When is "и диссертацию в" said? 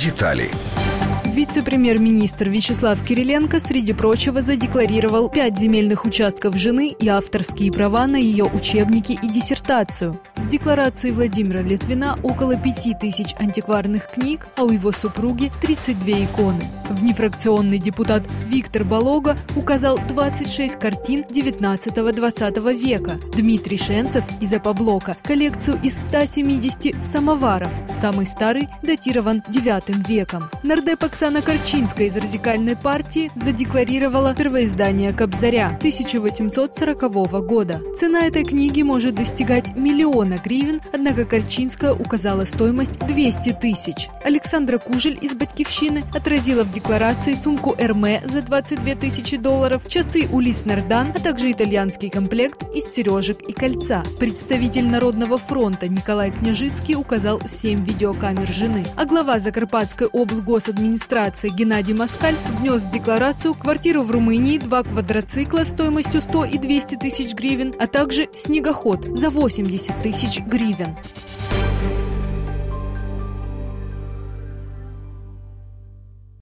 9.12-10.48